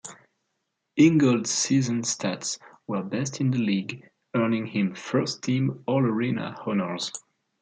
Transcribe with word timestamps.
Ingold's 0.95 1.51
season 1.51 2.01
stats 2.01 2.57
were 2.87 3.03
best 3.03 3.39
in 3.39 3.51
the 3.51 3.59
league, 3.59 4.09
earning 4.33 4.65
him 4.65 4.95
First 4.95 5.43
Team 5.43 5.83
All-Arena 5.85 6.59
Honors. 6.65 7.11